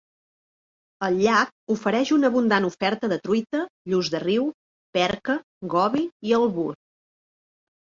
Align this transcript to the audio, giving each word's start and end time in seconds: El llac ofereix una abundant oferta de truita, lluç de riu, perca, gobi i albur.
El 1.07 1.19
llac 1.25 1.51
ofereix 1.75 2.11
una 2.15 2.31
abundant 2.33 2.65
oferta 2.71 3.11
de 3.13 3.19
truita, 3.27 3.61
lluç 3.93 4.11
de 4.15 4.23
riu, 4.25 4.49
perca, 4.99 5.39
gobi 5.77 6.05
i 6.33 6.37
albur. 6.43 6.69